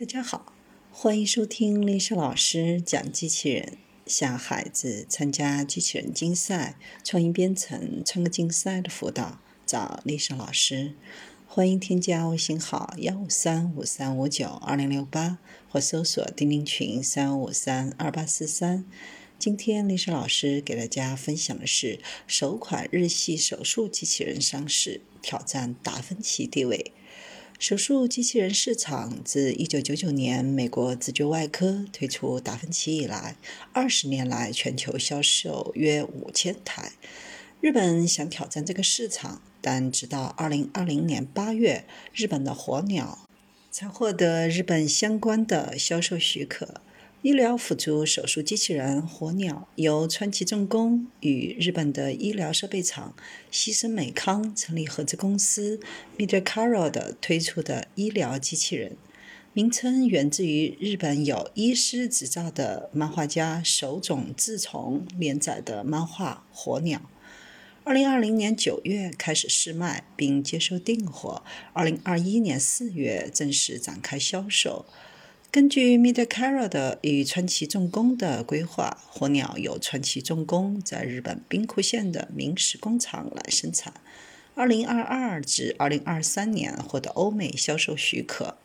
[0.00, 0.54] 大家好，
[0.90, 3.76] 欢迎收听丽莎老师讲机器人。
[4.06, 10.94] 想孩子参加机器人竞赛、创意编程、创客竞赛的辅导，找丽莎老师。
[11.46, 15.36] 欢迎添加微信号幺五三五三五九二零六八，
[15.68, 18.86] 或搜索钉钉群三五三二八四三。
[19.38, 26.92] 今天丽莎老师给大家分享的是首款日系手术机器人上市，挑战达芬奇地位。
[27.60, 33.36] 手术机器人市场自1999年美国自觉外科推出达芬奇以来，
[33.74, 36.92] 二十年来全球销售约五千台。
[37.60, 43.28] 日本想挑战这个市场，但直到2020年8月，日本的火鸟
[43.70, 46.80] 才获得日本相关的销售许可。
[47.22, 53.14] 医疗辅助手术机器人“火鸟”由川崎重工与日本的医疗设备厂
[53.50, 55.78] 西森美康成立合资公司
[56.16, 58.96] MediaCaro 的推出的医疗机器人，
[59.52, 66.98] 名称源自于日本有医师执照的漫画家手冢治虫连载的漫画《火鸟》。
[67.84, 71.42] 二零二零年九月开始试卖并接受订货，
[71.74, 74.86] 二零二一年四月正式展开销售。
[75.52, 83.92] 根据 m i d c a r a 的与川崎重工的规划，火鸟由川崎重工在日本兵库县的明石工厂来生产。
[84.54, 88.58] 2022至2023年获得欧美销售许可，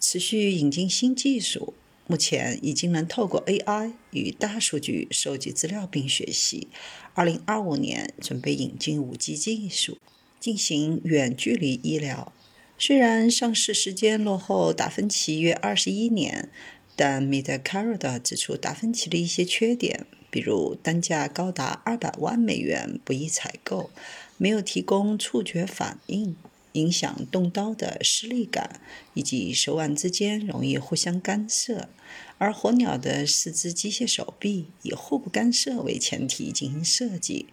[0.00, 1.74] 持续引进新技术，
[2.08, 6.66] 目前已经能透过 AI 与大数据收集资料并学习。
[7.14, 9.96] 2025年准备引进 5G 技术，
[10.40, 12.32] 进行远距离医疗。
[12.82, 16.48] 虽然上市时间落后达芬奇约二十一年，
[16.96, 23.90] 但 MediaCaro 指出达芬奇的一些缺点，比如单价高达二百万美元不易采购，
[24.38, 26.34] 没有提供触觉反应，
[26.72, 28.80] 影响动刀的施力感，
[29.12, 31.90] 以及手腕之间容易互相干涉。
[32.38, 37.48] 而火鸟的四只机械手臂以互不干涉为前提进行设计，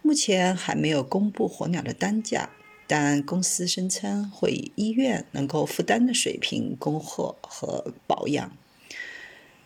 [0.00, 2.48] 目前还没有公布火鸟的单价。
[2.94, 8.54] 但公司声称会以医院能够负担的水平供货和保养。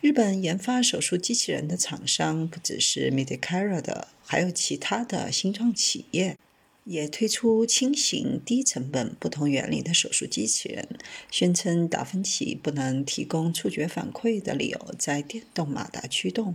[0.00, 6.38] 日本研发手术机器人的厂商不只是 MediaCaro 的，还有其他的新创企业，
[6.84, 10.88] 也推出轻型、低成本、不同原理的手术机器人，
[11.28, 16.54] 宣称达芬奇不能提供触觉反馈的理由在电动马达驱动，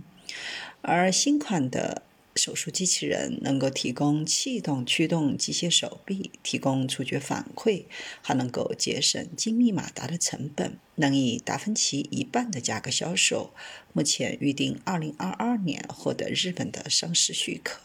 [0.80, 2.00] 而新款的。
[2.34, 7.84] 手术机器人能够提供气动驱动机械手臂，提供触觉反馈，
[8.22, 13.52] 还能够节省精密马达的成本，能以达芬奇一半的价格销售。
[13.92, 17.82] 目前预定二零二二年获得日本的上市许可。